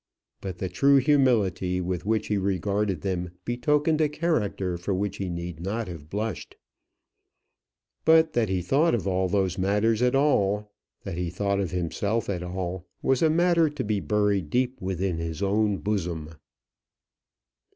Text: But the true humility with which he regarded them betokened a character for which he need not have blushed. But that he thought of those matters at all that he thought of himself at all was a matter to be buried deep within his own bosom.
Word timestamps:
But 0.41 0.57
the 0.57 0.67
true 0.67 0.95
humility 0.97 1.79
with 1.79 2.07
which 2.07 2.25
he 2.25 2.37
regarded 2.39 3.01
them 3.01 3.33
betokened 3.45 4.01
a 4.01 4.09
character 4.09 4.75
for 4.75 4.95
which 4.95 5.17
he 5.17 5.29
need 5.29 5.59
not 5.59 5.87
have 5.87 6.09
blushed. 6.09 6.55
But 8.03 8.33
that 8.33 8.49
he 8.49 8.63
thought 8.63 8.95
of 8.95 9.03
those 9.03 9.59
matters 9.59 10.01
at 10.01 10.15
all 10.15 10.71
that 11.03 11.19
he 11.19 11.29
thought 11.29 11.59
of 11.59 11.69
himself 11.69 12.31
at 12.31 12.41
all 12.41 12.87
was 13.03 13.21
a 13.21 13.29
matter 13.29 13.69
to 13.69 13.83
be 13.83 13.99
buried 13.99 14.49
deep 14.49 14.81
within 14.81 15.19
his 15.19 15.43
own 15.43 15.77
bosom. 15.77 16.33